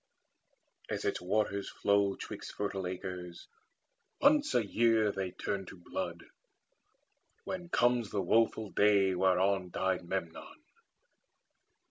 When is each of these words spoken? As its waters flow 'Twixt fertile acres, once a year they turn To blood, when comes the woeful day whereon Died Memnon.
As 0.89 1.05
its 1.05 1.21
waters 1.21 1.69
flow 1.69 2.15
'Twixt 2.15 2.55
fertile 2.55 2.87
acres, 2.87 3.47
once 4.19 4.55
a 4.55 4.65
year 4.65 5.11
they 5.11 5.29
turn 5.29 5.67
To 5.67 5.77
blood, 5.77 6.23
when 7.43 7.69
comes 7.69 8.09
the 8.09 8.19
woeful 8.19 8.71
day 8.71 9.13
whereon 9.13 9.69
Died 9.69 10.03
Memnon. 10.03 10.63